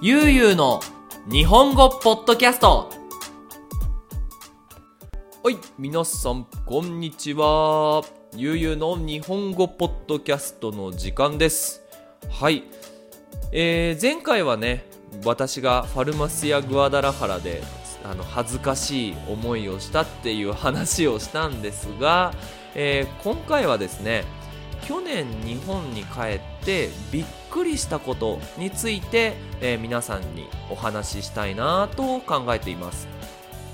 [0.00, 0.78] ゆうゆうの
[1.28, 2.88] 日本語ポッドキャスト。
[5.42, 8.04] はい皆さんこんにちは。
[8.36, 11.82] ゆうゆうの日本語ポッドキャストの時間です。
[12.30, 12.62] はい。
[13.50, 14.88] えー、前回はね
[15.24, 17.60] 私がファルマスやグアダラハラで
[18.04, 22.32] あの恥ずかしい思いをしたっていう話をしたんですが、
[22.76, 24.22] えー、今回はですね
[24.82, 33.08] 去年日本に帰ってびっくりしたことについて、えー、皆さんにお話ししたいなと考えています。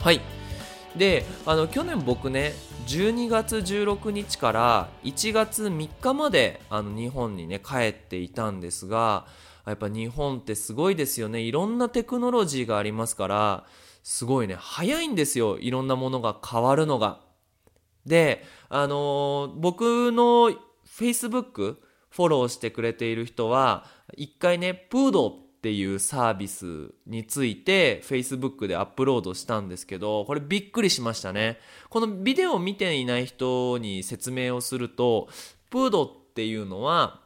[0.00, 0.20] はい。
[0.96, 2.54] であの去年僕ね
[2.86, 9.26] 12月16日から1月3日まであの日本にね帰っていたんですが
[9.66, 11.40] やっぱ日本ってすごいですよね。
[11.40, 13.64] いろんなテクノロジーがありますから
[14.02, 17.20] すごいね早いんですよいろんなものが変わるのが。
[18.06, 20.52] であのー、僕の
[20.86, 21.76] Facebook
[22.10, 23.84] フォローしてくれている人は
[24.16, 25.32] 一回ねプードっ
[25.62, 35.28] ていうサービスについて Facebook でアップロードしたんですけどこれびっくりしましたねこのビデオを見ていない人に説明をすると
[35.70, 37.20] プードっていうのは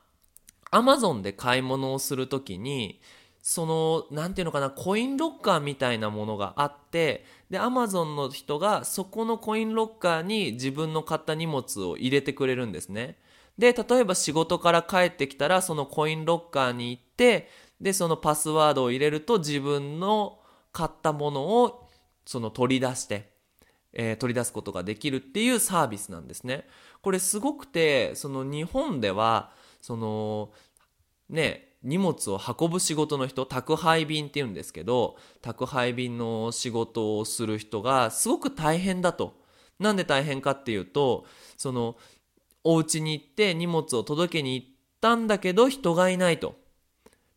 [0.72, 3.00] Amazon で買い物をするときに
[3.42, 13.16] その、なんていうのかな、コインロッカーみたいなものがあって、で、アマゾンの人がそこのコインロッカーに自分の買った荷物を入れてくれるんですね。
[13.58, 17.48] で、例えば仕事から帰ってきたら、そのコインロッカーに行って、
[17.80, 20.38] で、そのパスワードを入れると自分の
[20.72, 21.88] 買ったものを
[22.26, 23.30] その取り出して、
[23.92, 26.66] えー、取り出すことができるっていうサービスなんですね。
[27.02, 30.52] これすごくて、その日本では、その、
[31.28, 39.38] ね、荷物を運ぶ仕事の人宅配便っていうんですけど宅配便の仕事をする人がすごく大変だと。
[39.78, 41.24] なんで大変かっていうと
[41.56, 41.96] その
[42.64, 44.66] お家に行って荷物を届けに行っ
[45.00, 46.56] たんだけど人がいないと。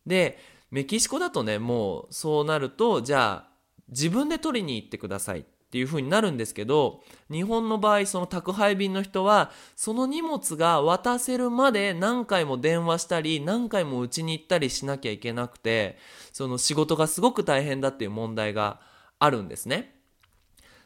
[0.06, 0.38] で
[0.70, 3.48] メキシコだとねもうそうなるとじゃあ
[3.88, 15.98] 自分で取りに行ってくださいっていう風になるんですけど、日本の場合、その宅配便の人は、その荷物が渡せるまで何回も電話したり、何回も家に行ったりしなきゃいけなくて、
[16.32, 18.78] その仕事がすごく大変だっていう問題が
[19.18, 19.93] あるんですね。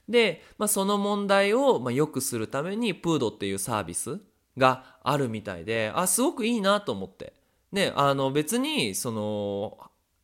[0.09, 4.21] で、まあ、その問題を、まあ、良くするために、プードっていうサービス
[4.57, 7.33] があるみたいで、あ、すごくいいなと思って。
[7.73, 9.79] ね、あの別に、その、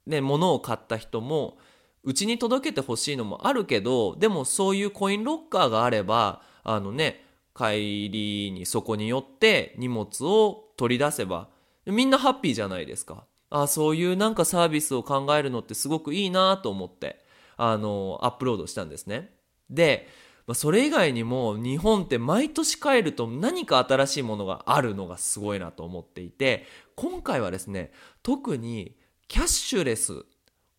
[0.06, 1.59] ね、物を買った人も、
[2.03, 7.25] うちに届けてほしいのもあるけど、でもそういうコインロッカーがあれば、あのね、
[7.56, 11.49] 帰りにそこに寄って荷物を取り出せば、
[11.87, 13.27] みんなハッピーじゃないですか。
[13.50, 17.25] あそういうなんかサービスを考えるのってすごくいいなと思って、
[17.56, 19.34] あの、アップロードしたんですね。
[19.71, 20.09] で、
[20.47, 26.67] まあ、それ以外にも日本って毎年帰ると何か新しいものがあるのがすごいなと思っていて、
[26.97, 27.93] 今回はですね、
[28.23, 28.97] 特に
[29.29, 30.25] キャッシュレス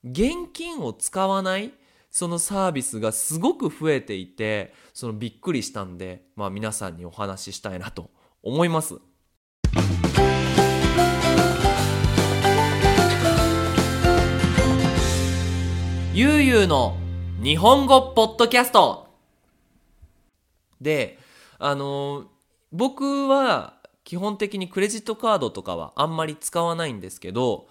[0.04, 1.74] 現金を使わない
[2.12, 8.10] そのサービスがすごく増えていて、そのびっくりしたんで、まあ皆さんにお話ししたいなと
[8.42, 8.96] 思います。
[16.14, 17.05] ゆうゆうの
[17.46, 19.08] 日本語ポッドキャスト
[20.82, 21.20] で、
[21.60, 22.26] あの
[22.72, 27.68] 僕は基本的にクレジットカードとかはあんまり使わないんですけど、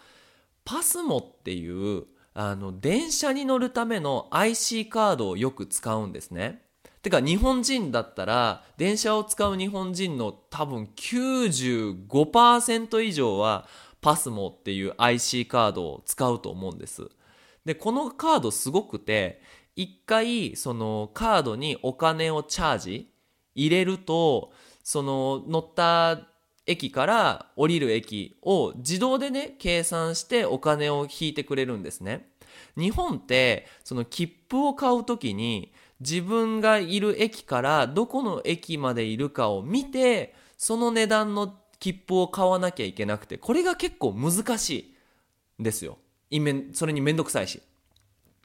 [0.64, 2.04] パスモっていう
[2.34, 6.62] あの、電車に乗るための IC カードをよく使うんですね。
[7.02, 13.66] てか日本人だったら電車を使う日本人の多分95%以上は
[14.00, 17.10] パスモっていう IC カードを使うと思うんです。
[17.64, 19.40] で、このカードすごくて、
[19.76, 23.10] 一回そのカードにお金をチャージ
[23.54, 24.52] 入れると、
[24.82, 26.28] その乗った
[26.66, 32.28] 駅から降りる駅を自動でね、計算してお金を引いてくれるんですね。
[32.76, 44.94] 日本って、その切符を買うときに、自分がいる駅からどこの駅までいるかを見て、その値段の切符を買わなきゃいけなくて、これが結構難し
[45.58, 45.98] いんですよ。
[46.72, 47.62] それにめんどくさいし。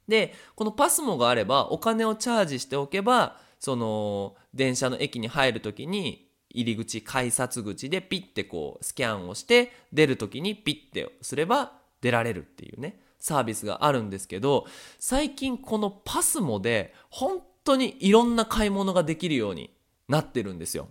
[0.07, 14.65] で、このパスモがあれば、お金をチャージしておけば、その、電車の駅に入るときに、入り口、改札口でピッてこうスキャンをして出る時にピッてすれば出られるっていうね、サービスがあるんですけど、
[14.99, 19.75] 最近このパスモで本当にいろんな買い物ができるように
[20.07, 20.89] なってるんですよ。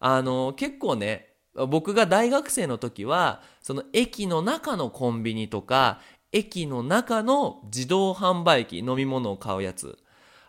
[0.00, 6.00] あの、結構ね、僕が大学生の時は、その駅の中のコンビニとか、
[6.32, 9.98] 駅の中の自動販売機、飲み物を買うやつ。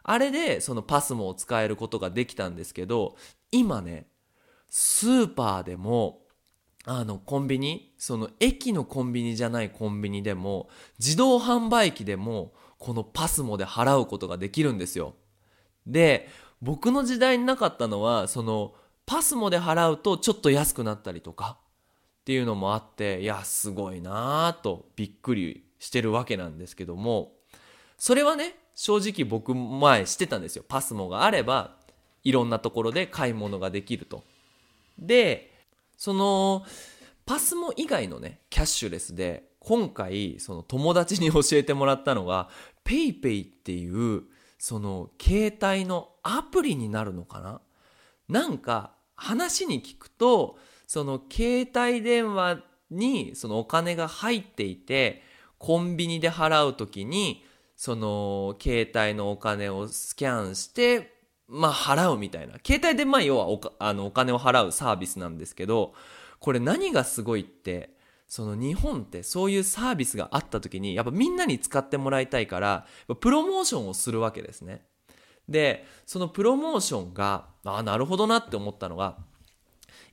[0.04, 3.16] あれでそのパスモを使えることができたんですけど、
[3.52, 4.08] 今ね、
[4.70, 6.22] スーパーでも
[6.86, 15.14] あのコンビニその駅のコンビニじゃないコンビニでも自動販売機でもこのパスモで払うことができるんですよ
[15.86, 16.30] で
[16.62, 18.74] 僕の時代になかったのはその
[19.12, 21.58] パスモで払うとちょっと安くなったりとか
[22.22, 27.34] っていうのもあっていやすごいなぁとびっくりしてるわけなんですけども
[27.98, 30.64] それはね正直僕前してたんですよ。
[30.66, 31.76] パスモがあれば
[32.24, 34.24] いろんなところで買い物ができると。
[34.98, 35.52] で
[35.98, 36.66] その
[37.26, 42.48] パスモ以外のねキャッシュレスで今回その友達に教えてもらったのが
[42.86, 44.24] PayPay っていう
[44.58, 47.60] その携帯のアプリになるのかな？
[48.30, 50.58] なんか話に聞くと
[50.88, 55.22] その携帯電話にそのお金が入っていて
[55.60, 57.46] コンビニで払う時に
[57.76, 61.14] その携帯のお金をスキャンして
[61.48, 62.56] まあ払うみたいな。
[62.66, 65.94] 携帯でまあ要はおあのお金を払うサービスなんですけど
[66.40, 67.92] これ何がすごいって
[68.28, 72.88] その日本ってそういうサービスがあった時にやっぱみんなに使ってもらいたいから
[73.20, 74.84] プロモーションをするわけですね。
[75.48, 79.18] でそのプロモーションがああなるほどなって思ったのが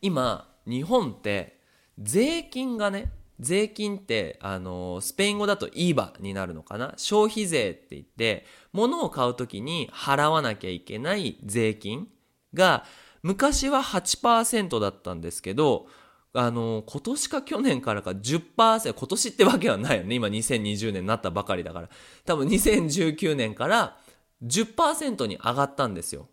[0.01, 1.59] 今日本って
[1.99, 6.95] 税金がね税金ってあのスペイン語だと IVA になるのかな？
[6.97, 12.09] 消費税って言って物を買う時に払わなきゃいけない税金
[12.53, 12.85] が
[13.23, 15.87] 昔は8%だったんですけど
[16.35, 20.15] あの今年か去年からか10%今年ってわけはないよね。
[20.15, 21.89] 今2020年になったばかりだから。
[22.25, 23.97] 多分2019年から
[24.45, 26.29] 10%に上がったんですよ。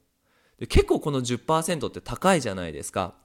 [0.59, 3.15] で結構この10%って高いじゃないですか。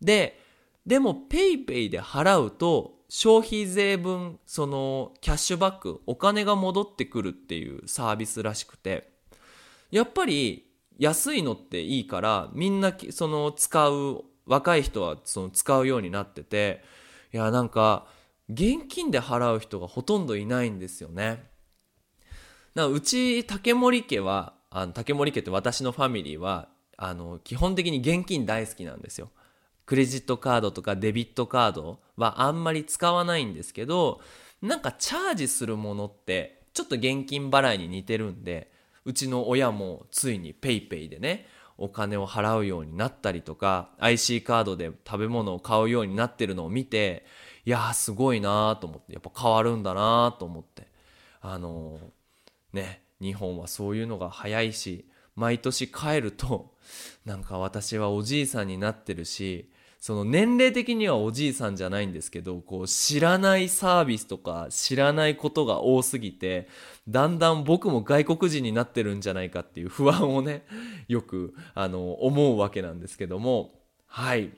[0.00, 0.40] で
[0.84, 9.14] でも PayPay で払うと消費税分そのキャッシュバックお金が戻ってくるっていうサービスらしくて。
[9.90, 10.66] やっぱり
[10.98, 16.82] 安いのっていいからみんなその使う若い人はその使うようになってて
[17.32, 18.06] いやなんか
[18.48, 21.44] 現金で払う人がほとんどいないんですよね。
[22.76, 26.68] なうち竹森家はあの竹森家って私のファミリーは
[26.98, 29.30] あの基本的に現金大好きなんですよ。
[29.86, 34.20] クレジットカードとかデビットカードはあんまり使わないんですけど
[34.60, 38.70] なんかチャージするものってちょっと現金払いに似てるんで
[39.06, 41.46] うちの親もついに PayPay でね
[41.78, 47.24] お金を払うようになったりとか IC カードで食べ物を買うようになってるのを見て
[47.64, 50.88] いやーすごいなと思ってやっぱ変わるんだなと思って
[51.40, 52.00] あのー、
[52.76, 56.72] ね日本はそういうのが早いし毎年帰ると
[57.26, 59.68] なんか私はおじいさんになってるし
[59.98, 66.68] その年齢的にはおじいさんじゃないんですけどこう知らないサービスとか知らないことが多すぎて
[67.08, 70.64] だんだん僕も外国人になってるんじゃないかっていう不安をね
[71.08, 73.72] よくあの思うわけなんですけども。
[74.06, 74.50] はい。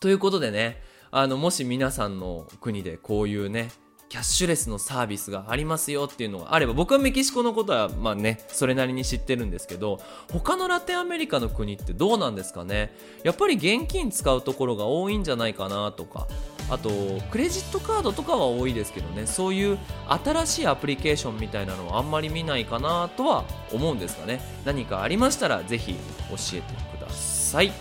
[0.00, 3.70] ということでねあのもし皆さんの国でこういうね
[4.08, 10.00] キャッシュレスのサービスがありますよっていうのがあれば僕はメキシコのことはまあねそれなりに知ってるんですけど
[10.30, 12.92] 他のラテンアメリカの国ってどうなんですかね？
[13.24, 16.28] やっぱり現金使うところが多いんじゃないかなとか。
[16.68, 16.90] あと
[17.30, 19.26] クレジットカードとかは多いですけどね。
[19.26, 24.40] そういう新しいアプリケーションみたいなのはあんまり見ないかなとは思うんですがね。
[24.64, 27.72] 何かありましたらぜひ教えてください。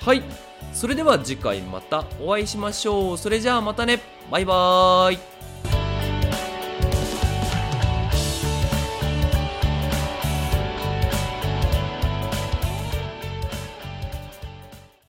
[0.00, 0.22] はい。
[0.72, 3.18] それでは次回またお会いしましょう。
[3.18, 4.00] それじゃあまたね。
[4.30, 5.37] バイバーイ。